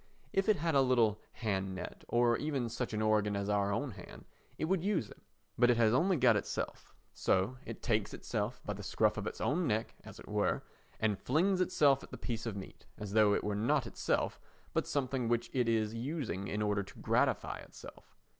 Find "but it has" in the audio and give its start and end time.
5.59-5.93